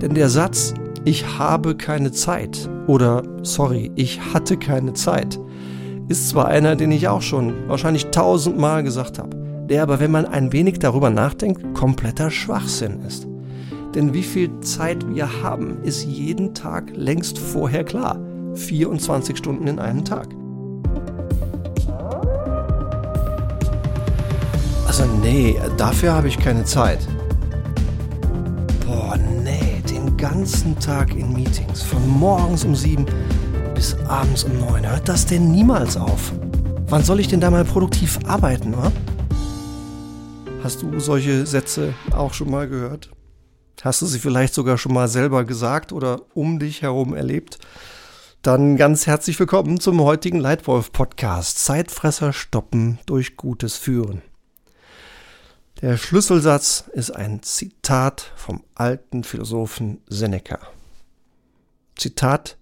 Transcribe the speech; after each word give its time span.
Denn 0.00 0.14
der 0.14 0.30
Satz, 0.30 0.72
ich 1.04 1.38
habe 1.38 1.74
keine 1.74 2.10
Zeit 2.10 2.68
oder 2.86 3.22
sorry, 3.42 3.90
ich 3.96 4.20
hatte 4.32 4.56
keine 4.56 4.94
Zeit, 4.94 5.38
ist 6.08 6.30
zwar 6.30 6.48
einer, 6.48 6.74
den 6.74 6.90
ich 6.90 7.08
auch 7.08 7.22
schon 7.22 7.68
wahrscheinlich 7.68 8.06
tausendmal 8.06 8.82
gesagt 8.82 9.18
habe, 9.18 9.36
der 9.68 9.82
aber, 9.82 10.00
wenn 10.00 10.10
man 10.10 10.26
ein 10.26 10.52
wenig 10.52 10.78
darüber 10.78 11.10
nachdenkt, 11.10 11.74
kompletter 11.74 12.30
Schwachsinn 12.30 13.00
ist. 13.06 13.28
Denn 13.94 14.14
wie 14.14 14.22
viel 14.22 14.60
Zeit 14.60 15.06
wir 15.14 15.42
haben, 15.42 15.82
ist 15.82 16.04
jeden 16.04 16.54
Tag 16.54 16.92
längst 16.94 17.38
vorher 17.38 17.84
klar. 17.84 18.18
24 18.54 19.36
Stunden 19.36 19.66
in 19.66 19.78
einem 19.78 20.04
Tag. 20.04 20.28
Also 24.86 25.04
nee, 25.22 25.56
dafür 25.76 26.12
habe 26.14 26.28
ich 26.28 26.38
keine 26.38 26.64
Zeit. 26.64 26.98
Ganzen 30.20 30.78
Tag 30.78 31.16
in 31.16 31.32
Meetings, 31.32 31.82
von 31.82 32.06
morgens 32.06 32.64
um 32.64 32.76
sieben 32.76 33.06
bis 33.74 33.94
abends 34.06 34.44
um 34.44 34.58
neun. 34.58 34.86
Hört 34.86 35.08
das 35.08 35.24
denn 35.24 35.50
niemals 35.50 35.96
auf? 35.96 36.32
Wann 36.88 37.02
soll 37.02 37.20
ich 37.20 37.28
denn 37.28 37.40
da 37.40 37.50
mal 37.50 37.64
produktiv 37.64 38.18
arbeiten, 38.26 38.76
wa? 38.76 38.92
Hast 40.62 40.82
du 40.82 41.00
solche 41.00 41.46
Sätze 41.46 41.94
auch 42.10 42.34
schon 42.34 42.50
mal 42.50 42.68
gehört? 42.68 43.10
Hast 43.80 44.02
du 44.02 44.06
sie 44.06 44.18
vielleicht 44.18 44.52
sogar 44.52 44.76
schon 44.76 44.92
mal 44.92 45.08
selber 45.08 45.44
gesagt 45.44 45.90
oder 45.90 46.20
um 46.34 46.58
dich 46.58 46.82
herum 46.82 47.14
erlebt? 47.14 47.58
Dann 48.42 48.76
ganz 48.76 49.06
herzlich 49.06 49.40
willkommen 49.40 49.80
zum 49.80 50.02
heutigen 50.02 50.38
Leitwolf 50.38 50.92
Podcast. 50.92 51.64
Zeitfresser 51.64 52.34
stoppen 52.34 52.98
durch 53.06 53.38
gutes 53.38 53.76
Führen. 53.76 54.20
Der 55.80 55.96
Schlüsselsatz 55.96 56.84
ist 56.92 57.10
ein 57.10 57.42
Zitat 57.42 58.32
vom 58.36 58.62
alten 58.74 59.24
Philosophen 59.24 60.02
Seneca. 60.06 60.58
Zitat 61.96 62.58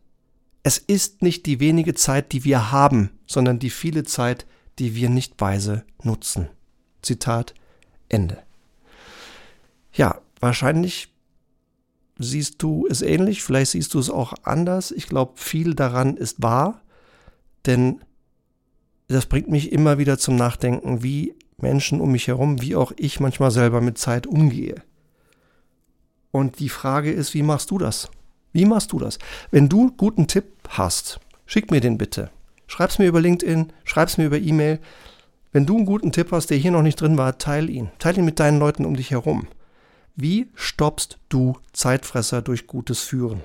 Es 0.63 0.79
ist 0.79 1.21
nicht 1.21 1.45
die 1.47 1.59
wenige 1.59 1.95
Zeit, 1.95 2.31
die 2.31 2.45
wir 2.45 2.71
haben, 2.71 3.11
sondern 3.27 3.59
die 3.59 3.71
viele 3.71 4.05
Zeit, 4.05 4.47
die 4.79 4.95
wir 4.95 5.09
nicht 5.09 5.41
weise 5.41 5.85
nutzen. 6.05 6.49
Zitat 7.03 7.55
Ende. 8.09 8.39
Ja, 9.93 10.21
wahrscheinlich 10.39 11.13
siehst 12.21 12.63
du 12.63 12.87
es 12.89 13.03
ähnlich, 13.03 13.43
vielleicht 13.43 13.73
siehst 13.73 13.95
du 13.95 13.99
es 13.99 14.11
auch 14.11 14.35
anders. 14.45 14.93
Ich 14.93 15.09
glaube, 15.09 15.33
viel 15.35 15.75
daran 15.75 16.17
ist 16.17 16.41
wahr, 16.41 16.83
denn 17.67 18.01
das 19.09 19.27
bringt 19.27 19.49
mich 19.49 19.73
immer 19.73 19.99
wieder 19.99 20.19
zum 20.19 20.37
Nachdenken, 20.37 21.03
wie 21.03 21.35
Menschen 21.61 22.01
um 22.01 22.13
mich 22.13 22.29
herum, 22.29 22.63
wie 22.63 22.77
auch 22.77 22.93
ich 22.97 23.21
manchmal 23.21 23.51
selber 23.51 23.81
mit 23.81 23.99
Zeit 23.99 24.27
umgehe. 24.27 24.83
Und 26.31 26.61
die 26.61 26.69
Frage 26.69 27.11
ist, 27.11 27.35
wie 27.35 27.43
machst 27.43 27.71
du 27.71 27.79
das? 27.79 28.11
Wie 28.53 28.65
machst 28.65 28.93
du 28.93 28.99
das? 28.99 29.19
Wenn 29.51 29.69
du 29.69 29.91
guten 29.93 30.27
Tipp 30.27 30.47
hast, 30.69 31.21
schick 31.47 31.71
mir 31.71 31.81
den 31.81 31.99
bitte. 31.99 32.31
Schreib's 32.67 32.99
mir 32.99 33.07
über 33.07 33.21
LinkedIn, 33.21 33.73
schreib's 33.85 34.19
mir 34.19 34.27
über 34.27 34.39
E-Mail. 34.39 34.79
Wenn 35.53 35.67
du 35.67 35.77
einen 35.77 35.87
guten 35.87 36.13
Tipp 36.13 36.33
hast, 36.33 36.51
der 36.51 36.59
hier 36.59 36.71
noch 36.71 36.83
nicht 36.83 37.01
drin 37.01 37.17
war, 37.17 37.39
teil 37.39 37.71
ihn. 37.71 37.91
Teil 37.99 38.19
ihn 38.19 38.25
mit 38.25 38.39
deinen 38.39 38.59
Leuten 38.59 38.85
um 38.85 38.97
dich 38.97 39.11
herum. 39.11 39.49
Wie 40.15 40.51
stoppst 40.55 41.19
du 41.29 41.57
Zeitfresser 41.73 42.43
durch 42.43 42.67
gutes 42.67 43.01
Führen? 43.01 43.43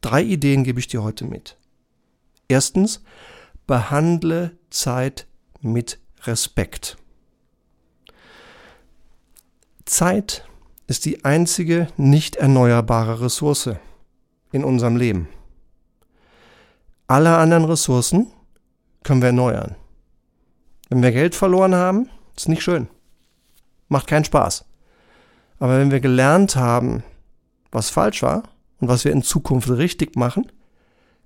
Drei 0.00 0.22
Ideen 0.22 0.64
gebe 0.64 0.78
ich 0.78 0.86
dir 0.86 1.02
heute 1.02 1.24
mit. 1.24 1.56
Erstens, 2.48 3.02
behandle 3.66 4.56
Zeit 4.70 5.26
mit 5.60 5.98
Respekt. 6.26 6.96
Zeit 9.84 10.46
ist 10.86 11.04
die 11.04 11.24
einzige 11.24 11.88
nicht 11.96 12.36
erneuerbare 12.36 13.20
Ressource 13.20 13.70
in 14.52 14.64
unserem 14.64 14.96
Leben. 14.96 15.28
Alle 17.06 17.36
anderen 17.36 17.64
Ressourcen 17.64 18.28
können 19.02 19.20
wir 19.20 19.26
erneuern. 19.26 19.76
Wenn 20.88 21.02
wir 21.02 21.12
Geld 21.12 21.34
verloren 21.34 21.74
haben, 21.74 22.08
ist 22.36 22.48
nicht 22.48 22.62
schön. 22.62 22.88
Macht 23.88 24.06
keinen 24.06 24.24
Spaß. 24.24 24.64
Aber 25.58 25.78
wenn 25.78 25.90
wir 25.90 26.00
gelernt 26.00 26.56
haben, 26.56 27.02
was 27.70 27.90
falsch 27.90 28.22
war 28.22 28.44
und 28.80 28.88
was 28.88 29.04
wir 29.04 29.12
in 29.12 29.22
Zukunft 29.22 29.68
richtig 29.68 30.16
machen, 30.16 30.50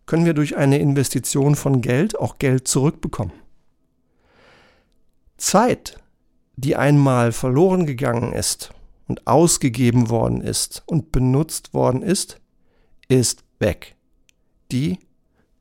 können 0.07 0.25
wir 0.25 0.35
durch 0.35 0.57
eine 0.57 0.79
Investition 0.79 1.55
von 1.55 1.81
Geld 1.81 2.19
auch 2.19 2.39
Geld 2.39 2.67
zurückbekommen. 2.67 3.33
Zeit, 5.39 5.99
die 6.57 6.77
einmal 6.77 7.33
verloren 7.33 7.87
gegangen 7.87 8.33
ist 8.33 8.71
und 9.07 9.27
ausgegeben 9.27 10.11
worden 10.11 10.43
ist 10.43 10.83
und 10.87 11.13
benutzt 11.13 11.73
worden 11.73 12.03
ist, 12.03 12.41
ist 13.09 13.45
weg. 13.59 13.97
Die 14.71 14.99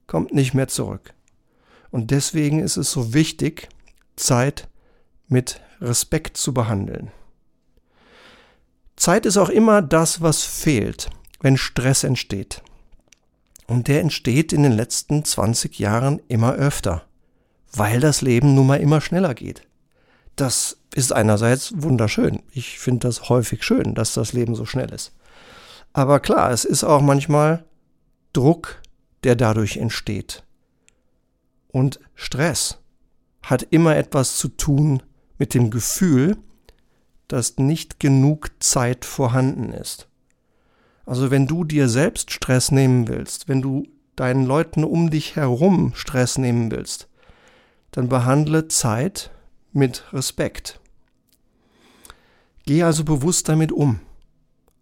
kommt 0.07 0.33
nicht 0.33 0.53
mehr 0.53 0.67
zurück. 0.67 1.13
Und 1.91 2.11
deswegen 2.11 2.59
ist 2.59 2.77
es 2.77 2.91
so 2.91 3.13
wichtig, 3.13 3.69
Zeit 4.15 4.67
mit 5.27 5.61
Respekt 5.79 6.37
zu 6.37 6.53
behandeln. 6.53 7.11
Zeit 8.95 9.25
ist 9.25 9.37
auch 9.37 9.49
immer 9.49 9.81
das, 9.81 10.21
was 10.21 10.43
fehlt, 10.43 11.09
wenn 11.39 11.55
Stress 11.55 12.03
entsteht. 12.03 12.63
Und 13.67 13.87
der 13.87 14.01
entsteht 14.01 14.53
in 14.53 14.63
den 14.63 14.71
letzten 14.71 15.23
20 15.23 15.77
Jahren 15.77 16.21
immer 16.27 16.53
öfter, 16.53 17.05
weil 17.73 17.99
das 17.99 18.21
Leben 18.21 18.55
nun 18.55 18.67
mal 18.67 18.79
immer 18.79 19.01
schneller 19.01 19.35
geht. 19.35 19.66
Das 20.37 20.77
ist 20.93 21.11
einerseits 21.11 21.73
wunderschön. 21.75 22.43
Ich 22.51 22.77
finde 22.79 23.07
das 23.07 23.27
häufig 23.27 23.63
schön, 23.63 23.95
dass 23.95 24.13
das 24.13 24.33
Leben 24.33 24.53
so 24.53 24.65
schnell 24.65 24.91
ist. 24.93 25.11
Aber 25.93 26.19
klar, 26.19 26.51
es 26.51 26.63
ist 26.63 26.83
auch 26.83 27.01
manchmal 27.01 27.65
Druck, 28.33 28.81
der 29.23 29.35
dadurch 29.35 29.77
entsteht. 29.77 30.43
Und 31.69 31.99
Stress 32.13 32.77
hat 33.41 33.63
immer 33.71 33.95
etwas 33.95 34.37
zu 34.37 34.49
tun 34.49 35.01
mit 35.39 35.55
dem 35.55 35.71
Gefühl, 35.71 36.37
dass 37.27 37.57
nicht 37.57 37.99
genug 37.99 38.51
Zeit 38.59 39.05
vorhanden 39.05 39.73
ist. 39.73 40.07
Also 41.07 41.31
wenn 41.31 41.47
du 41.47 41.63
dir 41.63 41.89
selbst 41.89 42.31
Stress 42.31 42.71
nehmen 42.71 43.07
willst, 43.07 43.47
wenn 43.47 43.63
du 43.63 43.87
deinen 44.15 44.45
Leuten 44.45 44.83
um 44.83 45.09
dich 45.09 45.35
herum 45.35 45.93
Stress 45.95 46.37
nehmen 46.37 46.69
willst, 46.69 47.07
dann 47.89 48.07
behandle 48.07 48.67
Zeit 48.67 49.31
mit 49.77 50.11
Respekt. 50.11 50.79
Geh 52.65 52.83
also 52.83 53.05
bewusst 53.05 53.47
damit 53.47 53.71
um. 53.71 54.01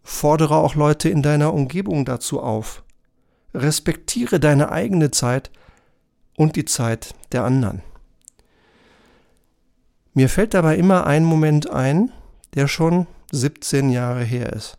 Fordere 0.02 0.56
auch 0.56 0.74
Leute 0.74 1.08
in 1.08 1.22
deiner 1.22 1.54
Umgebung 1.54 2.04
dazu 2.04 2.40
auf. 2.40 2.82
Respektiere 3.54 4.40
deine 4.40 4.72
eigene 4.72 5.10
Zeit 5.10 5.50
und 6.36 6.56
die 6.56 6.64
Zeit 6.64 7.14
der 7.32 7.44
anderen. 7.44 7.82
Mir 10.14 10.28
fällt 10.28 10.54
dabei 10.54 10.76
immer 10.76 11.06
ein 11.06 11.24
Moment 11.24 11.70
ein, 11.70 12.10
der 12.54 12.66
schon 12.66 13.06
17 13.32 13.90
Jahre 13.90 14.24
her 14.24 14.52
ist, 14.52 14.78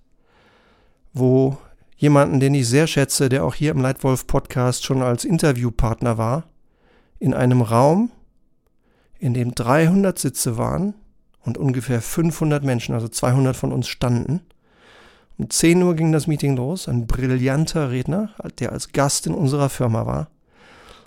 wo 1.14 1.58
jemanden, 1.96 2.40
den 2.40 2.56
ich 2.56 2.68
sehr 2.68 2.88
schätze, 2.88 3.30
der 3.30 3.44
auch 3.44 3.54
hier 3.54 3.72
im 3.72 3.82
Leitwolf 3.82 4.28
Podcast 4.28 4.86
schon 4.86 5.02
als 5.02 5.26
Interviewpartner 5.26 6.18
war, 6.18 6.44
in 7.20 7.34
einem 7.34 7.62
Raum, 7.62 8.12
in 9.20 9.34
dem 9.34 9.56
300 9.56 10.18
Sitze 10.18 10.58
waren 10.58 10.94
und 11.42 11.58
ungefähr 11.58 12.02
500 12.02 12.64
Menschen, 12.64 12.94
also 12.94 13.08
200 13.08 13.56
von 13.56 13.72
uns 13.72 13.88
standen. 13.88 14.42
Um 15.38 15.50
10 15.50 15.82
Uhr 15.84 15.96
ging 15.96 16.12
das 16.12 16.28
Meeting 16.28 16.56
los, 16.56 16.88
ein 16.88 17.08
brillanter 17.08 17.92
Redner, 17.92 18.32
der 18.60 18.72
als 18.72 18.92
Gast 18.92 19.28
in 19.28 19.34
unserer 19.34 19.70
Firma 19.70 20.06
war. 20.06 20.30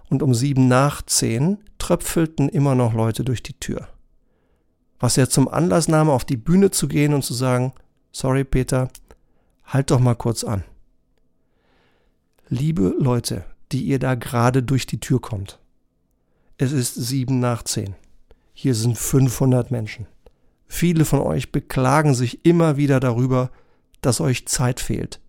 Und 0.09 0.22
um 0.22 0.34
sieben 0.34 0.69
nach 0.69 1.03
zehn 1.03 1.59
tröpfelten 1.78 2.48
immer 2.48 2.75
noch 2.75 2.94
Leute 2.94 3.25
durch 3.25 3.43
die 3.43 3.59
Tür 3.59 3.88
was 5.00 5.16
er 5.16 5.31
zum 5.31 5.48
Anlass 5.48 5.88
nahm, 5.88 6.10
auf 6.10 6.25
die 6.25 6.37
Bühne 6.37 6.71
zu 6.71 6.87
gehen 6.87 7.15
und 7.15 7.24
zu 7.24 7.34
sagen, 7.34 7.72
sorry 8.13 8.45
Peter, 8.45 8.89
halt 9.65 9.91
doch 9.91 9.98
mal 9.98 10.15
kurz 10.15 10.45
an. 10.45 10.63
Liebe 12.48 12.95
Leute, 12.98 13.45
die 13.72 13.83
ihr 13.83 13.98
da 13.98 14.15
gerade 14.15 14.63
durch 14.63 14.86
die 14.86 15.01
Tür 15.01 15.21
kommt. 15.21 15.59
Es 16.62 16.72
ist 16.72 16.95
sieben 16.95 17.41
nach 17.41 17.62
zehn. 17.62 17.95
Hier 18.53 18.74
sind 18.74 18.98
500 18.98 19.71
Menschen. 19.71 20.07
Viele 20.66 21.07
von 21.07 21.21
euch 21.21 21.53
beklagen 21.53 22.15
sich 22.15 22.45
immer 22.45 22.77
wieder 22.77 23.01
darüber, 23.01 23.51
dass 24.03 24.21
euch 24.21 24.47
Zeit 24.47 24.78
fehlt. 24.78 25.21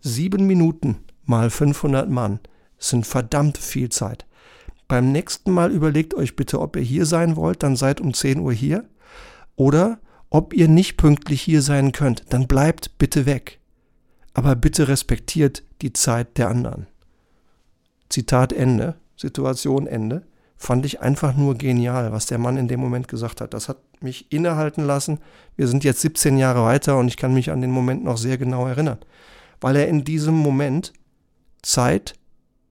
Sieben 0.00 0.46
Minuten 0.46 0.98
mal 1.24 1.48
500 1.48 2.10
Mann 2.10 2.38
sind 2.76 3.06
verdammt 3.06 3.56
viel 3.56 3.88
Zeit. 3.88 4.26
Beim 4.88 5.10
nächsten 5.10 5.52
Mal 5.52 5.72
überlegt 5.72 6.12
euch 6.12 6.36
bitte, 6.36 6.60
ob 6.60 6.76
ihr 6.76 6.82
hier 6.82 7.06
sein 7.06 7.36
wollt, 7.36 7.62
dann 7.62 7.74
seid 7.74 7.98
um 8.02 8.12
10 8.12 8.40
Uhr 8.40 8.52
hier 8.52 8.84
oder 9.56 9.98
ob 10.28 10.52
ihr 10.52 10.68
nicht 10.68 10.98
pünktlich 10.98 11.40
hier 11.40 11.62
sein 11.62 11.92
könnt, 11.92 12.26
dann 12.28 12.46
bleibt 12.46 12.98
bitte 12.98 13.24
weg. 13.24 13.58
Aber 14.34 14.54
bitte 14.54 14.86
respektiert 14.86 15.62
die 15.80 15.94
Zeit 15.94 16.36
der 16.36 16.50
anderen. 16.50 16.88
Zitat 18.10 18.52
Ende, 18.52 18.96
Situation 19.16 19.86
Ende. 19.86 20.26
Fand 20.58 20.84
ich 20.84 21.00
einfach 21.00 21.36
nur 21.36 21.54
genial, 21.54 22.12
was 22.12 22.26
der 22.26 22.38
Mann 22.38 22.56
in 22.56 22.68
dem 22.68 22.80
Moment 22.80 23.08
gesagt 23.08 23.40
hat. 23.40 23.54
Das 23.54 23.68
hat 23.68 23.78
mich 24.00 24.30
innehalten 24.32 24.84
lassen. 24.84 25.20
Wir 25.56 25.68
sind 25.68 25.84
jetzt 25.84 26.00
17 26.00 26.36
Jahre 26.36 26.64
weiter 26.64 26.98
und 26.98 27.08
ich 27.08 27.16
kann 27.16 27.32
mich 27.32 27.50
an 27.50 27.60
den 27.60 27.70
Moment 27.70 28.04
noch 28.04 28.18
sehr 28.18 28.36
genau 28.36 28.66
erinnern, 28.66 28.98
weil 29.60 29.76
er 29.76 29.88
in 29.88 30.04
diesem 30.04 30.34
Moment 30.34 30.92
Zeit 31.62 32.14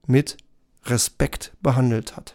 mit 0.06 0.36
Respekt 0.84 1.52
behandelt 1.62 2.16
hat. 2.16 2.34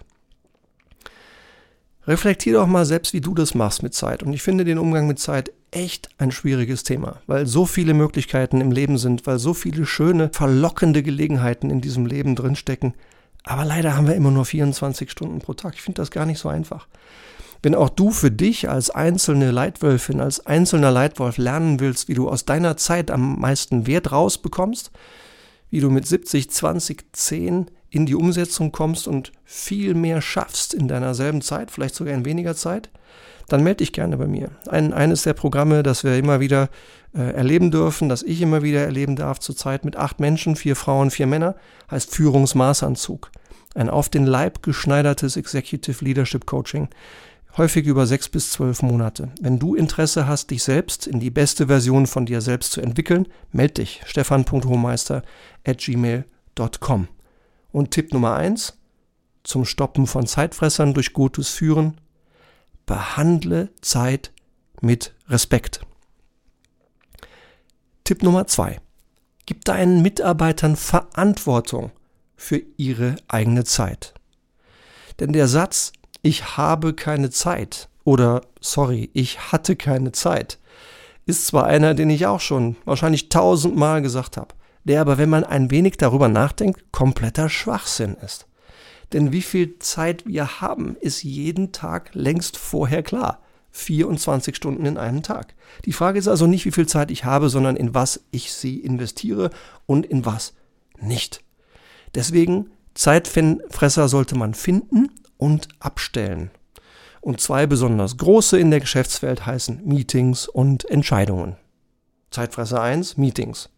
Reflektier 2.06 2.54
doch 2.54 2.68
mal 2.68 2.86
selbst, 2.86 3.14
wie 3.14 3.22
du 3.22 3.34
das 3.34 3.56
machst 3.56 3.82
mit 3.82 3.94
Zeit. 3.94 4.24
Und 4.24 4.34
ich 4.34 4.42
finde 4.42 4.66
den 4.66 4.78
Umgang 4.78 5.08
mit 5.08 5.20
Zeit 5.20 5.54
echt 5.72 6.10
ein 6.18 6.32
schwieriges 6.32 6.84
Thema, 6.84 7.22
weil 7.28 7.48
so 7.48 7.66
viele 7.66 7.94
Möglichkeiten 7.94 8.60
im 8.60 8.72
Leben 8.72 8.98
sind, 8.98 9.26
weil 9.26 9.40
so 9.40 9.54
viele 9.54 9.86
schöne, 9.86 10.30
verlockende 10.34 11.02
Gelegenheiten 11.02 11.70
in 11.70 11.80
diesem 11.80 12.06
Leben 12.06 12.36
drinstecken. 12.36 12.94
Aber 13.44 13.66
leider 13.66 13.95
haben 13.95 14.07
wir 14.07 14.16
immer 14.16 14.31
nur 14.31 14.45
24 14.45 15.12
Stunden 15.12 15.40
pro 15.40 15.54
Tag. 15.54 15.75
Ich 15.75 15.81
finde 15.81 16.01
das 16.01 16.12
gar 16.12 16.25
nicht 16.25 16.40
so 16.40 16.50
einfach. 16.50 16.88
Wenn 17.62 17.75
auch 17.75 17.90
du 17.90 18.12
für 18.12 18.31
dich 18.31 18.69
als 18.69 18.90
einzelne 18.90 19.51
Leitwölfin, 19.51 20.19
als 20.19 20.45
einzelner 20.45 20.92
Leitwolf 20.92 21.38
lernen 21.38 21.80
willst, 21.80 22.10
wie 22.10 22.13
du 22.13 22.30
aus 22.30 22.45
deiner 22.45 22.75
Zeit 22.78 23.10
am 23.10 23.40
meisten 23.40 23.88
Wert 23.88 24.12
rausbekommst, 24.12 24.92
wie 25.69 25.80
du 25.80 25.90
mit 25.90 26.06
70, 26.06 26.51
20, 26.51 27.06
10 27.13 27.72
in 27.90 28.06
die 28.06 28.16
Umsetzung 28.16 28.72
kommst 28.72 29.07
und 29.07 29.31
viel 29.45 29.94
mehr 29.94 30.22
schaffst 30.22 30.74
in 30.74 30.88
deiner 30.88 31.13
selben 31.13 31.42
Zeit, 31.42 31.72
vielleicht 31.72 31.95
sogar 31.95 32.13
in 32.13 32.25
weniger 32.25 32.56
Zeit, 32.56 32.90
dann 33.54 33.64
melde 33.64 33.78
dich 33.78 33.94
gerne 33.94 34.18
bei 34.18 34.26
mir. 34.26 34.50
Ein, 34.68 34.94
eines 34.94 35.22
der 35.22 35.34
Programme, 35.34 35.84
das 35.84 36.04
wir 36.04 36.18
immer 36.18 36.40
wieder 36.40 36.70
äh, 37.16 37.34
erleben 37.34 37.70
dürfen, 37.70 38.10
das 38.10 38.24
ich 38.24 38.42
immer 38.42 38.64
wieder 38.64 38.82
erleben 38.82 39.16
darf 39.16 39.38
zurzeit 39.40 39.86
mit 39.86 39.96
acht 39.96 40.20
Menschen, 40.20 40.56
vier 40.56 40.76
Frauen, 40.76 41.12
vier 41.12 41.28
Männer, 41.28 41.56
heißt 41.92 42.10
Führungsmaßanzug. 42.16 43.30
Ein 43.76 43.92
auf 43.92 44.10
den 44.10 44.26
Leib 44.26 44.64
geschneidertes 44.64 45.38
Executive 45.38 46.04
Leadership 46.04 46.48
Coaching 46.48 46.90
häufig 47.56 47.86
über 47.86 48.08
sechs 48.08 48.28
bis 48.28 48.52
zwölf 48.52 48.82
Monate. 48.82 49.30
Wenn 49.40 49.60
du 49.60 49.76
Interesse 49.76 50.28
hast, 50.28 50.50
dich 50.50 50.64
selbst 50.64 51.06
in 51.06 51.20
die 51.20 51.30
beste 51.30 51.68
Version 51.68 52.08
von 52.08 52.26
dir 52.26 52.42
selbst 52.42 52.72
zu 52.72 52.82
entwickeln, 52.82 53.28
melde 53.52 53.76
dich 53.76 54.02
stefan.hohmeister 54.08 55.22
at 55.64 55.78
gmail.com. 55.78 57.08
Und 57.72 57.92
Tipp 57.92 58.14
Nummer 58.14 58.36
eins 58.36 58.80
zum 59.44 59.64
Stoppen 59.66 60.08
von 60.08 60.26
Zeitfressern 60.26 60.96
durch 60.96 61.14
gutes 61.14 61.50
Führen, 61.50 62.00
behandle 62.85 63.69
Zeit 63.81 64.31
mit 64.81 65.13
Respekt. 65.30 65.81
Tipp 68.03 68.21
Nummer 68.21 68.47
zwei, 68.47 68.80
gib 69.45 69.63
deinen 69.65 70.01
Mitarbeitern 70.01 70.75
Verantwortung 70.75 71.91
für 72.35 72.62
ihre 72.77 73.15
eigene 73.27 73.63
Zeit. 73.63 74.13
Denn 75.19 75.31
der 75.31 75.47
Satz, 75.47 75.94
ich 76.21 76.57
habe 76.57 76.94
keine 76.94 77.30
Zeit 77.30 77.89
oder 78.03 78.41
sorry, 78.59 79.09
ich 79.13 79.51
hatte 79.51 79.75
keine 79.75 80.12
Zeit, 80.12 80.59
ist 81.25 81.47
zwar 81.47 81.65
einer, 81.65 81.94
den 81.94 82.09
ich 82.09 82.25
auch 82.25 82.41
schon 82.41 82.75
wahrscheinlich 82.85 83.30
tausendmal 83.30 84.01
gesagt 84.01 84.35
habe, 84.35 84.53
der 84.83 85.00
aber, 85.00 85.18
wenn 85.18 85.30
man 85.30 85.45
ein 85.45 85.71
wenig 85.71 85.97
darüber 85.97 86.27
nachdenkt, 86.27 86.91
kompletter 86.91 87.50
Schwachsinn 87.50 88.15
ist. 88.15 88.47
Denn 89.13 89.31
wie 89.31 89.42
viel 89.42 89.77
Zeit 89.80 90.25
wir 90.25 90.60
haben, 90.60 90.98
ist 91.00 91.24
jeden 91.24 91.71
Tag 91.71 92.10
längst 92.13 92.57
vorher 92.57 93.04
klar. 93.04 93.39
24 93.71 94.56
Stunden 94.56 94.86
in 94.86 94.98
einem 94.98 95.24
Tag. 95.24 95.56
Die 95.86 95.94
Frage 95.94 96.19
ist 96.19 96.27
also 96.27 96.45
nicht, 96.45 96.65
wie 96.65 96.71
viel 96.71 96.88
Zeit 96.88 97.10
ich 97.10 97.25
habe, 97.25 97.50
sondern 97.50 97.75
in 97.75 97.95
was 97.95 98.24
ich 98.31 98.54
sie 98.54 98.80
investiere 98.80 99.50
und 99.88 100.06
in 100.06 100.25
was 100.25 100.54
nicht. 101.00 101.44
Deswegen, 102.13 102.69
Zeitfresser 102.94 104.07
sollte 104.10 104.38
man 104.38 104.54
finden 104.54 105.10
und 105.38 105.69
abstellen. 105.80 106.51
Und 107.21 107.42
zwei 107.42 107.66
besonders 107.66 108.18
große 108.18 108.59
in 108.59 108.69
der 108.69 108.80
Geschäftswelt 108.80 109.45
heißen 109.45 109.81
Meetings 109.83 110.48
und 110.48 110.86
Entscheidungen. 110.89 111.56
Zeitfresser 112.30 112.81
1, 112.81 113.18
Meetings. 113.18 113.69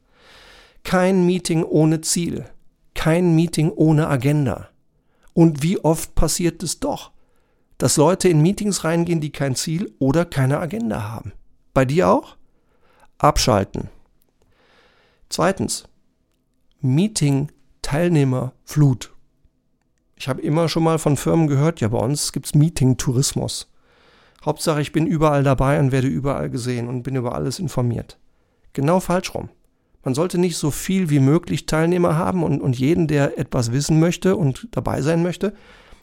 Kein 0.83 1.25
Meeting 1.25 1.63
ohne 1.63 2.01
Ziel. 2.01 2.45
Kein 2.95 3.35
Meeting 3.35 3.71
ohne 3.71 4.07
Agenda. 4.07 4.69
Und 5.35 5.61
wie 5.61 5.77
oft 5.83 6.15
passiert 6.15 6.63
es 6.63 6.79
doch, 6.79 7.11
dass 7.77 7.97
Leute 7.97 8.29
in 8.29 8.41
Meetings 8.41 8.85
reingehen, 8.85 9.19
die 9.19 9.33
kein 9.33 9.55
Ziel 9.55 9.93
oder 9.99 10.23
keine 10.23 10.59
Agenda 10.59 11.09
haben? 11.09 11.33
Bei 11.73 11.83
dir 11.83 12.07
auch? 12.09 12.37
Abschalten. 13.17 13.89
Zweitens, 15.27 15.89
Meeting-Teilnehmerflut. 16.79 19.13
Ich 20.15 20.29
habe 20.29 20.41
immer 20.41 20.69
schon 20.69 20.83
mal 20.83 20.99
von 20.99 21.17
Firmen 21.17 21.47
gehört, 21.47 21.81
ja, 21.81 21.89
bei 21.89 21.99
uns 21.99 22.31
gibt 22.31 22.45
es 22.45 22.55
Meeting-Tourismus. 22.55 23.69
Hauptsache, 24.45 24.79
ich 24.79 24.93
bin 24.93 25.05
überall 25.05 25.43
dabei 25.43 25.81
und 25.81 25.91
werde 25.91 26.07
überall 26.07 26.49
gesehen 26.49 26.88
und 26.88 27.03
bin 27.03 27.17
über 27.17 27.35
alles 27.35 27.59
informiert. 27.59 28.17
Genau 28.71 29.01
falsch 29.01 29.35
rum. 29.35 29.49
Man 30.05 30.13
sollte 30.13 30.37
nicht 30.37 30.55
so 30.57 30.69
viel 30.69 31.09
wie 31.09 31.19
möglich 31.19 31.65
Teilnehmer 31.65 32.15
haben 32.15 32.43
und, 32.43 32.61
und 32.61 32.77
jeden, 32.77 33.07
der 33.07 33.39
etwas 33.39 33.71
wissen 33.71 33.99
möchte 33.99 34.35
und 34.35 34.67
dabei 34.71 35.01
sein 35.01 35.23
möchte, 35.23 35.53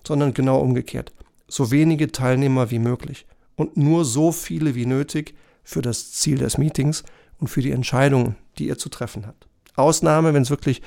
sondern 0.06 0.34
genau 0.34 0.58
umgekehrt. 0.58 1.12
So 1.46 1.70
wenige 1.70 2.10
Teilnehmer 2.10 2.72
wie 2.72 2.80
möglich 2.80 3.26
und 3.54 3.76
nur 3.76 4.04
so 4.04 4.32
viele 4.32 4.74
wie 4.74 4.86
nötig 4.86 5.34
für 5.62 5.82
das 5.82 6.10
Ziel 6.10 6.38
des 6.38 6.58
Meetings 6.58 7.04
und 7.38 7.46
für 7.46 7.62
die 7.62 7.70
Entscheidungen, 7.70 8.34
die 8.58 8.66
ihr 8.66 8.76
zu 8.76 8.88
treffen 8.88 9.24
habt. 9.24 9.46
Ausnahme, 9.76 10.34
wenn 10.34 10.42
es 10.42 10.50
wirklich 10.50 10.82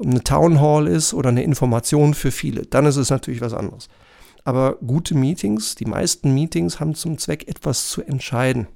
eine 0.00 0.22
Town 0.22 0.60
Hall 0.60 0.86
ist 0.86 1.12
oder 1.12 1.30
eine 1.30 1.42
Information 1.42 2.14
für 2.14 2.30
viele. 2.30 2.66
Dann 2.66 2.86
ist 2.86 2.96
es 2.96 3.10
natürlich 3.10 3.40
was 3.40 3.52
anderes. 3.52 3.88
Aber 4.44 4.76
gute 4.76 5.16
Meetings, 5.16 5.74
die 5.74 5.86
meisten 5.86 6.32
Meetings 6.32 6.78
haben 6.78 6.94
zum 6.94 7.18
Zweck, 7.18 7.48
etwas 7.48 7.88
zu 7.88 8.02
entscheiden. 8.02 8.68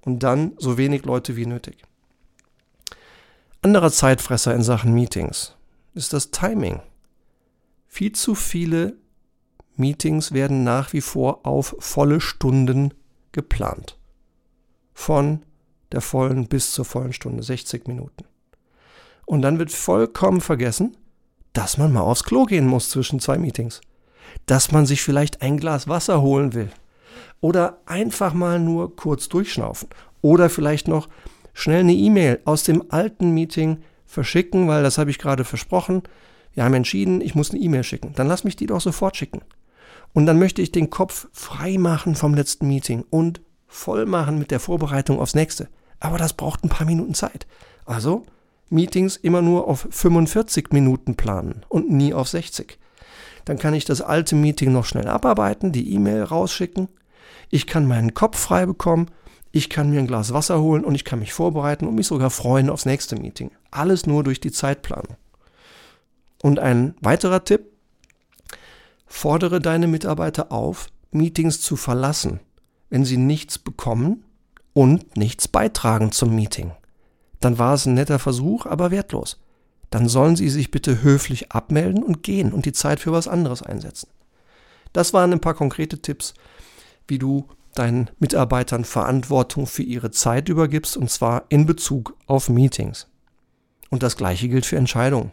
Und 0.00 0.22
dann 0.22 0.52
so 0.56 0.78
wenig 0.78 1.04
Leute 1.04 1.36
wie 1.36 1.46
nötig. 1.46 1.76
Anderer 3.64 3.92
Zeitfresser 3.92 4.52
in 4.56 4.64
Sachen 4.64 4.92
Meetings 4.92 5.54
ist 5.94 6.12
das 6.12 6.32
Timing. 6.32 6.80
Viel 7.86 8.10
zu 8.10 8.34
viele 8.34 8.94
Meetings 9.76 10.32
werden 10.32 10.64
nach 10.64 10.92
wie 10.92 11.00
vor 11.00 11.46
auf 11.46 11.76
volle 11.78 12.20
Stunden 12.20 12.92
geplant. 13.30 13.96
Von 14.94 15.44
der 15.92 16.00
vollen 16.00 16.48
bis 16.48 16.72
zur 16.72 16.84
vollen 16.84 17.12
Stunde, 17.12 17.44
60 17.44 17.86
Minuten. 17.86 18.24
Und 19.26 19.42
dann 19.42 19.60
wird 19.60 19.70
vollkommen 19.70 20.40
vergessen, 20.40 20.96
dass 21.52 21.78
man 21.78 21.92
mal 21.92 22.00
aufs 22.00 22.24
Klo 22.24 22.46
gehen 22.46 22.66
muss 22.66 22.90
zwischen 22.90 23.20
zwei 23.20 23.38
Meetings. 23.38 23.80
Dass 24.46 24.72
man 24.72 24.86
sich 24.86 25.02
vielleicht 25.02 25.40
ein 25.40 25.56
Glas 25.56 25.86
Wasser 25.86 26.20
holen 26.20 26.52
will. 26.52 26.72
Oder 27.40 27.78
einfach 27.86 28.34
mal 28.34 28.58
nur 28.58 28.96
kurz 28.96 29.28
durchschnaufen. 29.28 29.88
Oder 30.20 30.50
vielleicht 30.50 30.88
noch 30.88 31.08
schnell 31.54 31.80
eine 31.80 31.94
E-Mail 31.94 32.40
aus 32.44 32.64
dem 32.64 32.84
alten 32.90 33.32
Meeting 33.32 33.78
verschicken, 34.06 34.68
weil 34.68 34.82
das 34.82 34.98
habe 34.98 35.10
ich 35.10 35.18
gerade 35.18 35.44
versprochen. 35.44 36.02
Wir 36.54 36.64
haben 36.64 36.74
entschieden, 36.74 37.20
ich 37.20 37.34
muss 37.34 37.50
eine 37.50 37.60
E-Mail 37.60 37.82
schicken. 37.82 38.12
Dann 38.14 38.28
lass 38.28 38.44
mich 38.44 38.56
die 38.56 38.66
doch 38.66 38.80
sofort 38.80 39.16
schicken. 39.16 39.42
Und 40.12 40.26
dann 40.26 40.38
möchte 40.38 40.60
ich 40.60 40.72
den 40.72 40.90
Kopf 40.90 41.28
frei 41.32 41.78
machen 41.78 42.14
vom 42.14 42.34
letzten 42.34 42.68
Meeting 42.68 43.04
und 43.08 43.40
voll 43.66 44.04
machen 44.04 44.38
mit 44.38 44.50
der 44.50 44.60
Vorbereitung 44.60 45.18
aufs 45.18 45.34
nächste. 45.34 45.68
Aber 46.00 46.18
das 46.18 46.34
braucht 46.34 46.64
ein 46.64 46.68
paar 46.68 46.86
Minuten 46.86 47.14
Zeit. 47.14 47.46
Also 47.86 48.24
Meetings 48.68 49.16
immer 49.16 49.42
nur 49.42 49.68
auf 49.68 49.86
45 49.90 50.72
Minuten 50.72 51.14
planen 51.14 51.64
und 51.68 51.90
nie 51.90 52.12
auf 52.12 52.28
60. 52.28 52.78
Dann 53.44 53.58
kann 53.58 53.74
ich 53.74 53.84
das 53.84 54.02
alte 54.02 54.34
Meeting 54.34 54.72
noch 54.72 54.84
schnell 54.84 55.08
abarbeiten, 55.08 55.72
die 55.72 55.92
E-Mail 55.94 56.22
rausschicken. 56.22 56.88
Ich 57.50 57.66
kann 57.66 57.86
meinen 57.86 58.14
Kopf 58.14 58.38
frei 58.38 58.66
bekommen. 58.66 59.06
Ich 59.52 59.68
kann 59.68 59.90
mir 59.90 60.00
ein 60.00 60.06
Glas 60.06 60.32
Wasser 60.32 60.60
holen 60.60 60.84
und 60.84 60.94
ich 60.94 61.04
kann 61.04 61.18
mich 61.18 61.32
vorbereiten 61.32 61.86
und 61.86 61.94
mich 61.94 62.06
sogar 62.06 62.30
freuen 62.30 62.70
aufs 62.70 62.86
nächste 62.86 63.16
Meeting. 63.16 63.50
Alles 63.70 64.06
nur 64.06 64.24
durch 64.24 64.40
die 64.40 64.50
Zeitplanung. 64.52 65.16
Und 66.42 66.58
ein 66.58 66.94
weiterer 67.00 67.44
Tipp. 67.44 67.66
Fordere 69.06 69.60
deine 69.60 69.86
Mitarbeiter 69.86 70.50
auf, 70.50 70.88
Meetings 71.10 71.60
zu 71.60 71.76
verlassen, 71.76 72.40
wenn 72.88 73.04
sie 73.04 73.18
nichts 73.18 73.58
bekommen 73.58 74.24
und 74.72 75.18
nichts 75.18 75.48
beitragen 75.48 76.12
zum 76.12 76.34
Meeting 76.34 76.72
dann 77.44 77.58
war 77.58 77.74
es 77.74 77.86
ein 77.86 77.94
netter 77.94 78.18
Versuch, 78.18 78.66
aber 78.66 78.90
wertlos. 78.90 79.38
Dann 79.90 80.08
sollen 80.08 80.36
Sie 80.36 80.48
sich 80.48 80.70
bitte 80.70 81.02
höflich 81.02 81.52
abmelden 81.52 82.02
und 82.02 82.22
gehen 82.22 82.52
und 82.52 82.64
die 82.64 82.72
Zeit 82.72 83.00
für 83.00 83.12
was 83.12 83.28
anderes 83.28 83.62
einsetzen. 83.62 84.08
Das 84.92 85.12
waren 85.12 85.32
ein 85.32 85.40
paar 85.40 85.54
konkrete 85.54 86.00
Tipps, 86.00 86.34
wie 87.08 87.18
du 87.18 87.46
deinen 87.74 88.10
Mitarbeitern 88.18 88.84
Verantwortung 88.84 89.66
für 89.66 89.82
ihre 89.82 90.10
Zeit 90.10 90.48
übergibst, 90.48 90.96
und 90.96 91.10
zwar 91.10 91.44
in 91.48 91.66
Bezug 91.66 92.16
auf 92.26 92.48
Meetings. 92.48 93.08
Und 93.90 94.02
das 94.02 94.16
gleiche 94.16 94.48
gilt 94.48 94.66
für 94.66 94.76
Entscheidungen. 94.76 95.32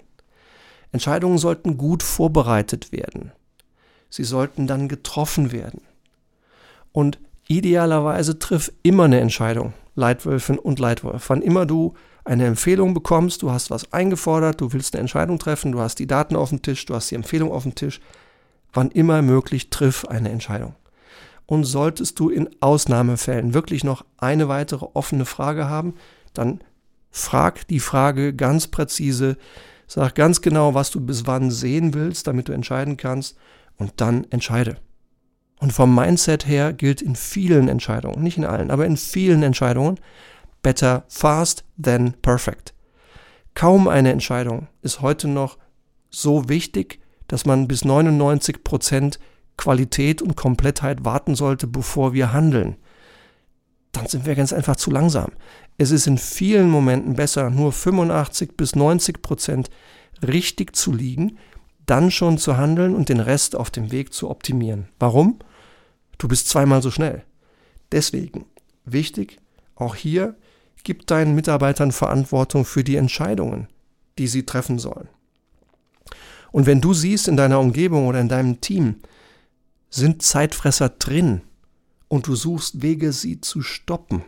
Entscheidungen 0.91 1.37
sollten 1.37 1.77
gut 1.77 2.03
vorbereitet 2.03 2.91
werden. 2.91 3.31
Sie 4.09 4.23
sollten 4.23 4.67
dann 4.67 4.87
getroffen 4.87 5.51
werden. 5.51 5.81
Und 6.91 7.19
idealerweise 7.47 8.39
triff 8.39 8.71
immer 8.83 9.05
eine 9.05 9.19
Entscheidung. 9.19 9.73
Leitwölfin 9.95 10.57
und 10.57 10.79
Leitwolf. 10.79 11.29
Wann 11.29 11.41
immer 11.41 11.65
du 11.65 11.93
eine 12.25 12.45
Empfehlung 12.45 12.93
bekommst, 12.93 13.41
du 13.41 13.51
hast 13.51 13.69
was 13.69 13.93
eingefordert, 13.93 14.61
du 14.61 14.73
willst 14.73 14.95
eine 14.95 15.01
Entscheidung 15.01 15.39
treffen, 15.39 15.71
du 15.71 15.79
hast 15.79 15.99
die 15.99 16.07
Daten 16.07 16.35
auf 16.35 16.49
dem 16.49 16.61
Tisch, 16.61 16.85
du 16.85 16.95
hast 16.95 17.11
die 17.11 17.15
Empfehlung 17.15 17.51
auf 17.51 17.63
dem 17.63 17.75
Tisch, 17.75 17.99
Wann 18.73 18.91
immer 18.91 19.21
möglich, 19.21 19.69
triff 19.69 20.05
eine 20.05 20.29
Entscheidung. 20.29 20.75
Und 21.49 21.63
solltest 21.63 22.19
du 22.19 22.29
in 22.29 22.47
Ausnahmefällen 22.59 23.55
wirklich 23.55 23.83
noch 23.83 24.05
eine 24.17 24.47
weitere 24.49 24.85
offene 24.93 25.25
Frage 25.25 25.67
haben, 25.67 25.95
dann 26.35 26.59
frag 27.09 27.67
die 27.69 27.79
Frage 27.79 28.35
ganz 28.35 28.67
präzise, 28.67 29.35
sag 29.87 30.13
ganz 30.13 30.41
genau, 30.41 30.75
was 30.75 30.91
du 30.91 31.01
bis 31.01 31.25
wann 31.25 31.49
sehen 31.49 31.95
willst, 31.95 32.27
damit 32.27 32.49
du 32.49 32.51
entscheiden 32.51 32.97
kannst 32.97 33.35
und 33.77 33.93
dann 33.95 34.27
entscheide. 34.29 34.77
Und 35.59 35.73
vom 35.73 35.95
Mindset 35.95 36.45
her 36.45 36.71
gilt 36.71 37.01
in 37.01 37.15
vielen 37.15 37.67
Entscheidungen, 37.67 38.21
nicht 38.21 38.37
in 38.37 38.45
allen, 38.45 38.69
aber 38.69 38.85
in 38.85 38.95
vielen 38.95 39.41
Entscheidungen, 39.41 39.99
better 40.61 41.03
fast 41.07 41.65
than 41.81 42.13
perfect. 42.21 42.75
Kaum 43.55 43.87
eine 43.87 44.11
Entscheidung 44.11 44.67
ist 44.83 45.01
heute 45.01 45.27
noch 45.27 45.57
so 46.11 46.47
wichtig, 46.47 46.99
dass 47.27 47.47
man 47.47 47.67
bis 47.67 47.85
99 47.85 48.63
Prozent 48.63 49.19
Qualität 49.59 50.21
und 50.21 50.37
Komplettheit 50.37 51.03
warten 51.03 51.35
sollte, 51.35 51.67
bevor 51.67 52.13
wir 52.13 52.31
handeln. 52.31 52.77
Dann 53.91 54.07
sind 54.07 54.25
wir 54.25 54.35
ganz 54.35 54.53
einfach 54.53 54.77
zu 54.77 54.89
langsam. 54.89 55.31
Es 55.77 55.91
ist 55.91 56.07
in 56.07 56.17
vielen 56.17 56.69
Momenten 56.69 57.15
besser, 57.15 57.49
nur 57.49 57.73
85 57.73 58.55
bis 58.55 58.75
90 58.75 59.21
Prozent 59.21 59.69
richtig 60.25 60.77
zu 60.77 60.93
liegen, 60.93 61.37
dann 61.85 62.09
schon 62.09 62.37
zu 62.37 62.55
handeln 62.55 62.95
und 62.95 63.09
den 63.09 63.19
Rest 63.19 63.53
auf 63.53 63.69
dem 63.69 63.91
Weg 63.91 64.13
zu 64.13 64.29
optimieren. 64.29 64.87
Warum? 64.97 65.39
Du 66.17 66.29
bist 66.29 66.47
zweimal 66.47 66.81
so 66.81 66.89
schnell. 66.89 67.23
Deswegen, 67.91 68.45
wichtig, 68.85 69.39
auch 69.75 69.95
hier, 69.95 70.35
gib 70.85 71.05
deinen 71.05 71.35
Mitarbeitern 71.35 71.91
Verantwortung 71.91 72.63
für 72.63 72.85
die 72.85 72.95
Entscheidungen, 72.95 73.67
die 74.17 74.27
sie 74.27 74.45
treffen 74.45 74.79
sollen. 74.79 75.09
Und 76.51 76.65
wenn 76.65 76.79
du 76.79 76.93
siehst 76.93 77.27
in 77.27 77.35
deiner 77.35 77.59
Umgebung 77.59 78.07
oder 78.07 78.21
in 78.21 78.29
deinem 78.29 78.61
Team, 78.61 78.95
sind 79.89 80.21
Zeitfresser 80.21 80.89
drin 80.89 81.41
und 82.07 82.27
du 82.27 82.35
suchst 82.35 82.81
Wege, 82.81 83.11
sie 83.11 83.41
zu 83.41 83.61
stoppen, 83.61 84.23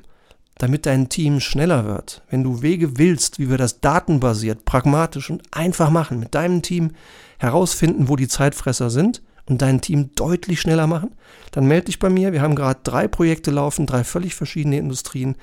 damit 0.57 0.85
dein 0.85 1.09
Team 1.09 1.39
schneller 1.39 1.85
wird. 1.85 2.23
Wenn 2.29 2.43
du 2.43 2.61
Wege 2.61 2.97
willst, 2.97 3.39
wie 3.39 3.49
wir 3.49 3.57
das 3.57 3.81
datenbasiert, 3.81 4.65
pragmatisch 4.65 5.29
und 5.29 5.43
einfach 5.51 5.89
machen, 5.89 6.19
mit 6.19 6.35
deinem 6.35 6.61
Team 6.61 6.91
herausfinden, 7.39 8.07
wo 8.07 8.15
die 8.15 8.27
Zeitfresser 8.27 8.89
sind 8.89 9.21
und 9.47 9.61
dein 9.61 9.81
Team 9.81 10.11
deutlich 10.15 10.61
schneller 10.61 10.87
machen, 10.87 11.15
dann 11.51 11.65
melde 11.65 11.85
dich 11.85 11.99
bei 11.99 12.09
mir. 12.09 12.33
Wir 12.33 12.41
haben 12.41 12.55
gerade 12.55 12.81
drei 12.83 13.07
Projekte 13.07 13.51
laufen, 13.51 13.87
drei 13.87 14.03
völlig 14.03 14.35
verschiedene 14.35 14.77
Industrien. 14.77 15.35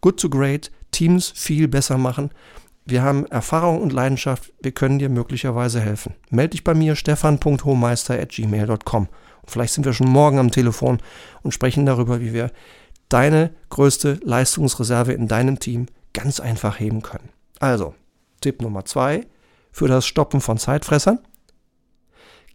Good 0.00 0.20
to 0.20 0.28
Great, 0.28 0.70
Teams 0.90 1.32
viel 1.34 1.68
besser 1.68 1.98
machen 1.98 2.30
wir 2.90 3.02
haben 3.02 3.26
Erfahrung 3.26 3.82
und 3.82 3.92
Leidenschaft. 3.92 4.50
Wir 4.62 4.72
können 4.72 4.98
dir 4.98 5.10
möglicherweise 5.10 5.78
helfen. 5.80 6.14
Meld 6.30 6.54
dich 6.54 6.64
bei 6.64 6.72
mir, 6.72 6.96
stefan.hohmeister.gmail.com. 6.96 9.08
Vielleicht 9.48 9.74
sind 9.74 9.84
wir 9.84 9.92
schon 9.92 10.08
morgen 10.08 10.38
am 10.38 10.50
Telefon 10.50 10.98
und 11.42 11.52
sprechen 11.52 11.86
darüber, 11.86 12.20
wie 12.20 12.32
wir 12.32 12.50
deine 13.08 13.54
größte 13.70 14.20
Leistungsreserve 14.22 15.12
in 15.12 15.28
deinem 15.28 15.58
Team 15.58 15.86
ganz 16.12 16.40
einfach 16.40 16.78
heben 16.78 17.02
können. 17.02 17.30
Also, 17.58 17.94
Tipp 18.40 18.62
Nummer 18.62 18.84
zwei 18.84 19.26
für 19.72 19.88
das 19.88 20.06
Stoppen 20.06 20.40
von 20.40 20.58
Zeitfressern. 20.58 21.18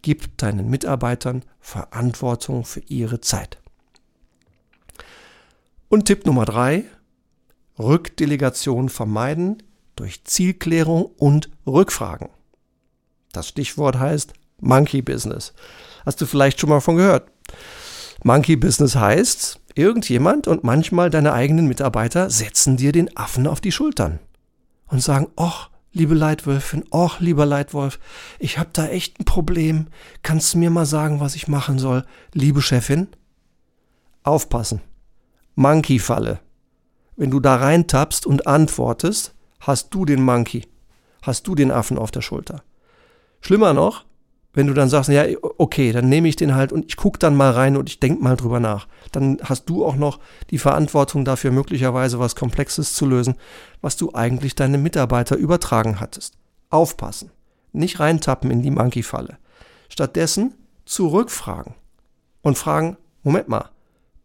Gib 0.02 0.36
deinen 0.38 0.68
Mitarbeitern 0.68 1.44
Verantwortung 1.60 2.64
für 2.64 2.80
ihre 2.80 3.20
Zeit. 3.20 3.58
Und 5.88 6.06
Tipp 6.06 6.26
Nummer 6.26 6.44
drei, 6.44 6.84
Rückdelegation 7.78 8.88
vermeiden, 8.88 9.62
durch 9.96 10.24
Zielklärung 10.24 11.04
und 11.04 11.50
Rückfragen. 11.66 12.28
Das 13.32 13.48
Stichwort 13.48 13.98
heißt 13.98 14.34
Monkey 14.60 15.02
Business. 15.02 15.52
Hast 16.04 16.20
du 16.20 16.26
vielleicht 16.26 16.60
schon 16.60 16.70
mal 16.70 16.80
von 16.80 16.96
gehört? 16.96 17.30
Monkey 18.22 18.56
Business 18.56 18.96
heißt, 18.96 19.60
irgendjemand 19.74 20.46
und 20.46 20.64
manchmal 20.64 21.10
deine 21.10 21.32
eigenen 21.32 21.66
Mitarbeiter 21.66 22.30
setzen 22.30 22.76
dir 22.76 22.92
den 22.92 23.16
Affen 23.16 23.46
auf 23.46 23.60
die 23.60 23.72
Schultern 23.72 24.18
und 24.86 25.02
sagen, 25.02 25.28
ach, 25.36 25.70
liebe 25.92 26.14
Leitwölfin, 26.14 26.84
ach, 26.90 27.20
lieber 27.20 27.46
Leitwolf, 27.46 27.98
ich 28.38 28.58
habe 28.58 28.70
da 28.72 28.86
echt 28.86 29.20
ein 29.20 29.24
Problem. 29.24 29.86
Kannst 30.22 30.54
du 30.54 30.58
mir 30.58 30.70
mal 30.70 30.86
sagen, 30.86 31.20
was 31.20 31.34
ich 31.34 31.48
machen 31.48 31.78
soll? 31.78 32.04
Liebe 32.32 32.62
Chefin? 32.62 33.08
Aufpassen. 34.22 34.80
Monkey-Falle. 35.54 36.40
Wenn 37.16 37.30
du 37.30 37.40
da 37.40 37.56
reintappst 37.56 38.26
und 38.26 38.46
antwortest, 38.46 39.34
hast 39.60 39.94
du 39.94 40.04
den 40.04 40.22
Monkey, 40.22 40.66
hast 41.22 41.46
du 41.46 41.54
den 41.54 41.70
Affen 41.70 41.96
auf 41.96 42.10
der 42.10 42.22
Schulter. 42.22 42.62
Schlimmer 43.40 43.72
noch, 43.72 44.04
wenn 44.54 44.68
du 44.68 44.72
dann 44.72 44.88
sagst, 44.88 45.10
ja, 45.10 45.24
okay, 45.58 45.92
dann 45.92 46.08
nehme 46.08 46.28
ich 46.28 46.36
den 46.36 46.54
halt 46.54 46.72
und 46.72 46.86
ich 46.86 46.96
gucke 46.96 47.18
dann 47.18 47.36
mal 47.36 47.50
rein 47.50 47.76
und 47.76 47.88
ich 47.88 48.00
denke 48.00 48.22
mal 48.22 48.36
drüber 48.36 48.60
nach. 48.60 48.86
Dann 49.12 49.38
hast 49.42 49.68
du 49.68 49.84
auch 49.84 49.96
noch 49.96 50.20
die 50.50 50.58
Verantwortung 50.58 51.24
dafür, 51.24 51.50
möglicherweise 51.50 52.20
was 52.20 52.36
Komplexes 52.36 52.94
zu 52.94 53.04
lösen, 53.04 53.34
was 53.80 53.96
du 53.96 54.14
eigentlich 54.14 54.54
deinem 54.54 54.82
Mitarbeiter 54.82 55.36
übertragen 55.36 56.00
hattest. 56.00 56.34
Aufpassen. 56.70 57.30
Nicht 57.72 57.98
reintappen 57.98 58.50
in 58.50 58.62
die 58.62 58.70
Monkey-Falle. 58.70 59.38
Stattdessen 59.88 60.54
zurückfragen 60.84 61.74
und 62.42 62.56
fragen, 62.56 62.96
Moment 63.24 63.48
mal, 63.48 63.70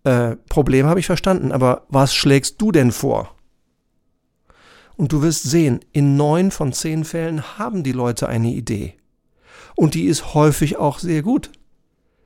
äh, 0.04 0.36
Problem 0.48 0.86
habe 0.86 1.00
ich 1.00 1.08
verstanden, 1.08 1.52
aber 1.52 1.86
was 1.90 2.14
schlägst 2.14 2.62
du 2.62 2.72
denn 2.72 2.92
vor? 2.92 3.34
Und 4.96 5.12
du 5.12 5.22
wirst 5.24 5.44
sehen, 5.44 5.80
in 5.92 6.18
neun 6.18 6.52
von 6.52 6.74
zehn 6.74 7.06
Fällen 7.06 7.58
haben 7.58 7.84
die 7.84 7.94
Leute 7.94 8.28
eine 8.28 8.50
Idee. 8.50 8.99
Und 9.80 9.94
die 9.94 10.08
ist 10.08 10.34
häufig 10.34 10.76
auch 10.76 11.00
sehr 11.00 11.22
gut. 11.22 11.52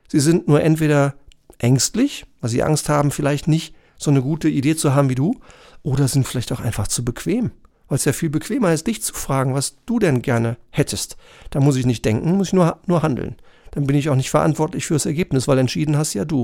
Sie 0.08 0.18
sind 0.18 0.48
nur 0.48 0.60
entweder 0.60 1.14
ängstlich, 1.58 2.26
weil 2.40 2.50
sie 2.50 2.64
Angst 2.64 2.88
haben, 2.88 3.12
vielleicht 3.12 3.46
nicht 3.46 3.76
so 3.96 4.10
eine 4.10 4.22
gute 4.22 4.48
Idee 4.48 4.74
zu 4.74 4.96
haben 4.96 5.08
wie 5.08 5.14
du, 5.14 5.38
oder 5.84 6.08
sind 6.08 6.26
vielleicht 6.26 6.50
auch 6.50 6.58
einfach 6.58 6.88
zu 6.88 7.04
bequem. 7.04 7.52
Weil 7.86 7.94
es 7.94 8.06
ja 8.06 8.12
viel 8.12 8.28
bequemer 8.28 8.72
ist, 8.72 8.88
dich 8.88 9.04
zu 9.04 9.14
fragen, 9.14 9.54
was 9.54 9.76
du 9.86 10.00
denn 10.00 10.20
gerne 10.20 10.56
hättest. 10.70 11.16
Da 11.50 11.60
muss 11.60 11.76
ich 11.76 11.86
nicht 11.86 12.04
denken, 12.04 12.36
muss 12.36 12.48
ich 12.48 12.54
nur, 12.54 12.80
nur 12.86 13.02
handeln. 13.04 13.36
Dann 13.70 13.86
bin 13.86 13.94
ich 13.94 14.08
auch 14.08 14.16
nicht 14.16 14.30
verantwortlich 14.30 14.86
fürs 14.86 15.06
Ergebnis, 15.06 15.46
weil 15.46 15.58
entschieden 15.58 15.96
hast 15.96 16.12
ja 16.14 16.24
du. 16.24 16.42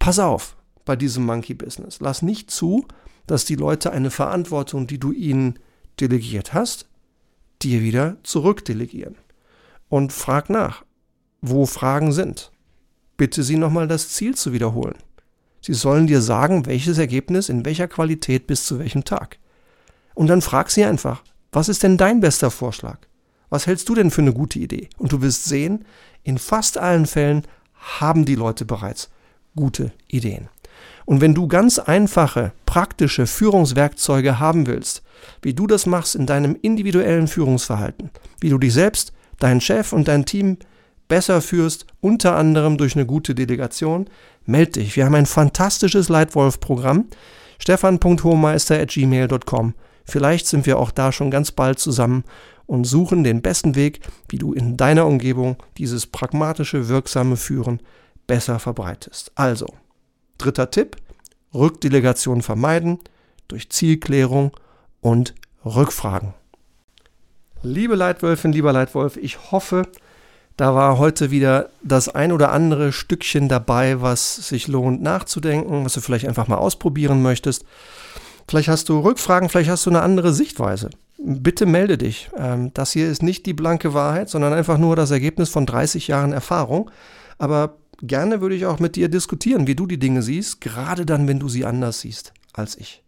Pass 0.00 0.18
auf 0.18 0.56
bei 0.84 0.96
diesem 0.96 1.24
Monkey 1.24 1.54
Business. 1.54 2.00
Lass 2.00 2.20
nicht 2.20 2.50
zu, 2.50 2.84
dass 3.28 3.44
die 3.44 3.54
Leute 3.54 3.92
eine 3.92 4.10
Verantwortung, 4.10 4.88
die 4.88 4.98
du 4.98 5.12
ihnen 5.12 5.60
delegiert 6.00 6.52
hast, 6.52 6.88
dir 7.62 7.80
wieder 7.80 8.16
zurückdelegieren. 8.24 9.14
Und 9.94 10.12
frag 10.12 10.50
nach, 10.50 10.84
wo 11.40 11.66
Fragen 11.66 12.10
sind. 12.10 12.50
Bitte 13.16 13.44
sie 13.44 13.56
nochmal 13.56 13.86
das 13.86 14.08
Ziel 14.08 14.34
zu 14.34 14.52
wiederholen. 14.52 14.96
Sie 15.60 15.72
sollen 15.72 16.08
dir 16.08 16.20
sagen, 16.20 16.66
welches 16.66 16.98
Ergebnis 16.98 17.48
in 17.48 17.64
welcher 17.64 17.86
Qualität 17.86 18.48
bis 18.48 18.66
zu 18.66 18.80
welchem 18.80 19.04
Tag. 19.04 19.38
Und 20.14 20.26
dann 20.26 20.42
frag 20.42 20.72
sie 20.72 20.82
einfach, 20.82 21.22
was 21.52 21.68
ist 21.68 21.84
denn 21.84 21.96
dein 21.96 22.18
bester 22.18 22.50
Vorschlag? 22.50 22.98
Was 23.50 23.68
hältst 23.68 23.88
du 23.88 23.94
denn 23.94 24.10
für 24.10 24.22
eine 24.22 24.32
gute 24.32 24.58
Idee? 24.58 24.88
Und 24.98 25.12
du 25.12 25.22
wirst 25.22 25.44
sehen, 25.44 25.84
in 26.24 26.38
fast 26.38 26.76
allen 26.76 27.06
Fällen 27.06 27.46
haben 27.74 28.24
die 28.24 28.34
Leute 28.34 28.64
bereits 28.64 29.10
gute 29.54 29.92
Ideen. 30.08 30.48
Und 31.04 31.20
wenn 31.20 31.34
du 31.34 31.46
ganz 31.46 31.78
einfache, 31.78 32.50
praktische 32.66 33.28
Führungswerkzeuge 33.28 34.40
haben 34.40 34.66
willst, 34.66 35.04
wie 35.42 35.54
du 35.54 35.68
das 35.68 35.86
machst 35.86 36.16
in 36.16 36.26
deinem 36.26 36.58
individuellen 36.62 37.28
Führungsverhalten, 37.28 38.10
wie 38.40 38.48
du 38.48 38.58
dich 38.58 38.72
selbst, 38.72 39.12
deinen 39.44 39.60
Chef 39.60 39.92
und 39.92 40.08
dein 40.08 40.24
Team 40.24 40.56
besser 41.06 41.42
führst, 41.42 41.86
unter 42.00 42.34
anderem 42.36 42.78
durch 42.78 42.96
eine 42.96 43.06
gute 43.06 43.34
Delegation, 43.34 44.08
melde 44.46 44.80
dich. 44.80 44.96
Wir 44.96 45.04
haben 45.04 45.14
ein 45.14 45.26
fantastisches 45.26 46.08
Leitwolf-Programm, 46.08 47.08
stefan.hohmeister.gmail.com. 47.58 49.74
Vielleicht 50.04 50.46
sind 50.46 50.64
wir 50.66 50.78
auch 50.78 50.90
da 50.90 51.12
schon 51.12 51.30
ganz 51.30 51.52
bald 51.52 51.78
zusammen 51.78 52.24
und 52.66 52.84
suchen 52.84 53.22
den 53.24 53.42
besten 53.42 53.74
Weg, 53.74 54.00
wie 54.28 54.38
du 54.38 54.54
in 54.54 54.78
deiner 54.78 55.06
Umgebung 55.06 55.56
dieses 55.76 56.06
pragmatische, 56.06 56.88
wirksame 56.88 57.36
Führen 57.36 57.82
besser 58.26 58.58
verbreitest. 58.58 59.32
Also, 59.34 59.66
Dritter 60.38 60.70
Tipp, 60.70 60.96
Rückdelegation 61.52 62.40
vermeiden 62.42 63.00
durch 63.48 63.68
Zielklärung 63.70 64.52
und 65.00 65.34
Rückfragen. 65.64 66.34
Liebe 67.64 67.94
Leitwölfin, 67.94 68.52
lieber 68.52 68.74
Leitwolf, 68.74 69.16
ich 69.16 69.50
hoffe, 69.50 69.88
da 70.58 70.74
war 70.74 70.98
heute 70.98 71.30
wieder 71.30 71.70
das 71.82 72.10
ein 72.10 72.30
oder 72.30 72.52
andere 72.52 72.92
Stückchen 72.92 73.48
dabei, 73.48 74.02
was 74.02 74.36
sich 74.36 74.68
lohnt 74.68 75.00
nachzudenken, 75.00 75.82
was 75.82 75.94
du 75.94 76.02
vielleicht 76.02 76.28
einfach 76.28 76.46
mal 76.46 76.58
ausprobieren 76.58 77.22
möchtest. 77.22 77.64
Vielleicht 78.46 78.68
hast 78.68 78.90
du 78.90 79.00
Rückfragen, 79.00 79.48
vielleicht 79.48 79.70
hast 79.70 79.86
du 79.86 79.90
eine 79.90 80.02
andere 80.02 80.34
Sichtweise. 80.34 80.90
Bitte 81.16 81.64
melde 81.64 81.96
dich. 81.96 82.28
Ähm, 82.36 82.70
das 82.74 82.92
hier 82.92 83.08
ist 83.08 83.22
nicht 83.22 83.46
die 83.46 83.54
blanke 83.54 83.94
Wahrheit, 83.94 84.28
sondern 84.28 84.52
einfach 84.52 84.76
nur 84.76 84.94
das 84.94 85.10
Ergebnis 85.10 85.48
von 85.48 85.64
30 85.64 86.06
Jahren 86.06 86.34
Erfahrung. 86.34 86.90
Aber 87.38 87.78
gerne 88.02 88.42
würde 88.42 88.56
ich 88.56 88.66
auch 88.66 88.78
mit 88.78 88.94
dir 88.94 89.08
diskutieren, 89.08 89.66
wie 89.66 89.74
du 89.74 89.86
die 89.86 89.98
Dinge 89.98 90.20
siehst, 90.20 90.60
gerade 90.60 91.06
dann, 91.06 91.26
wenn 91.26 91.38
du 91.38 91.48
sie 91.48 91.64
anders 91.64 92.00
siehst 92.00 92.34
als 92.52 92.76
ich. 92.76 93.03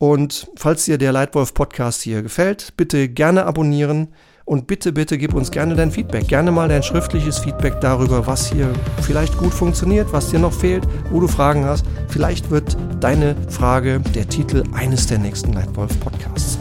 Und 0.00 0.50
falls 0.56 0.86
dir 0.86 0.96
der 0.96 1.12
Leitwolf 1.12 1.52
Podcast 1.52 2.00
hier 2.00 2.22
gefällt, 2.22 2.72
bitte 2.78 3.10
gerne 3.10 3.44
abonnieren 3.44 4.08
Und 4.46 4.66
bitte, 4.66 4.92
bitte 4.92 5.16
gib 5.16 5.32
uns 5.34 5.52
gerne 5.52 5.76
dein 5.76 5.92
Feedback. 5.92 6.26
Gerne 6.26 6.50
mal 6.50 6.68
dein 6.68 6.82
schriftliches 6.82 7.38
Feedback 7.38 7.80
darüber, 7.80 8.26
was 8.26 8.50
hier 8.50 8.72
vielleicht 9.02 9.36
gut 9.36 9.54
funktioniert, 9.54 10.12
was 10.12 10.30
dir 10.30 10.40
noch 10.40 10.52
fehlt, 10.52 10.88
wo 11.10 11.20
du 11.20 11.28
Fragen 11.28 11.64
hast. 11.66 11.84
Vielleicht 12.08 12.50
wird 12.50 12.76
deine 12.98 13.36
Frage 13.48 14.00
der 14.14 14.28
Titel 14.28 14.64
eines 14.72 15.06
der 15.06 15.18
nächsten 15.18 15.50
Nightwolf 15.50 16.00
Podcasts. 16.00 16.58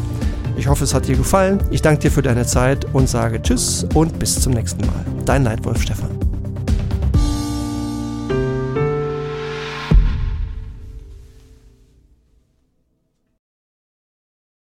Ich 0.56 0.68
hoffe, 0.68 0.84
es 0.84 0.94
hat 0.94 1.08
dir 1.08 1.16
gefallen. 1.16 1.64
Ich 1.72 1.82
danke 1.82 2.02
dir 2.02 2.12
für 2.12 2.22
deine 2.22 2.46
Zeit 2.46 2.86
und 2.94 3.10
sage 3.10 3.42
Tschüss 3.42 3.88
und 3.96 4.20
bis 4.20 4.40
zum 4.40 4.54
nächsten 4.54 4.86
Mal. 4.86 5.06
Dein 5.26 5.42
Nightwolf 5.42 5.82
Stefan. 5.82 6.29